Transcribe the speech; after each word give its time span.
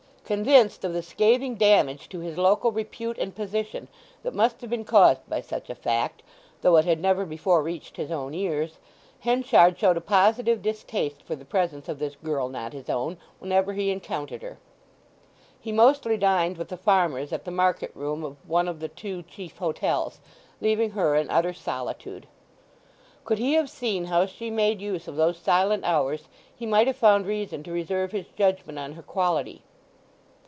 Convinced 0.23 0.85
of 0.85 0.93
the 0.93 1.01
scathing 1.03 1.55
damage 1.55 2.07
to 2.07 2.21
his 2.21 2.37
local 2.37 2.71
repute 2.71 3.17
and 3.17 3.35
position 3.35 3.89
that 4.23 4.33
must 4.33 4.61
have 4.61 4.69
been 4.69 4.85
caused 4.85 5.27
by 5.27 5.41
such 5.41 5.69
a 5.69 5.75
fact, 5.75 6.23
though 6.61 6.77
it 6.77 6.85
had 6.85 7.01
never 7.01 7.25
before 7.25 7.61
reached 7.61 7.97
his 7.97 8.11
own 8.11 8.33
ears, 8.33 8.77
Henchard 9.19 9.77
showed 9.77 9.97
a 9.97 9.99
positive 9.99 10.61
distaste 10.61 11.21
for 11.21 11.35
the 11.35 11.43
presence 11.43 11.89
of 11.89 11.99
this 11.99 12.15
girl 12.15 12.47
not 12.47 12.71
his 12.71 12.89
own, 12.89 13.17
whenever 13.39 13.73
he 13.73 13.91
encountered 13.91 14.41
her. 14.41 14.57
He 15.59 15.73
mostly 15.73 16.15
dined 16.15 16.57
with 16.57 16.69
the 16.69 16.77
farmers 16.77 17.33
at 17.33 17.43
the 17.43 17.51
market 17.51 17.91
room 17.93 18.23
of 18.23 18.37
one 18.47 18.69
of 18.69 18.79
the 18.79 18.87
two 18.87 19.23
chief 19.23 19.57
hotels, 19.57 20.21
leaving 20.61 20.91
her 20.91 21.13
in 21.17 21.29
utter 21.29 21.51
solitude. 21.51 22.25
Could 23.25 23.37
he 23.39 23.55
have 23.55 23.69
seen 23.69 24.05
how 24.05 24.25
she 24.27 24.49
made 24.49 24.79
use 24.79 25.09
of 25.09 25.17
those 25.17 25.37
silent 25.37 25.83
hours 25.83 26.29
he 26.55 26.65
might 26.65 26.87
have 26.87 26.95
found 26.95 27.25
reason 27.25 27.63
to 27.63 27.73
reserve 27.73 28.13
his 28.13 28.27
judgment 28.37 28.79
on 28.79 28.93
her 28.93 29.03
quality. 29.03 29.63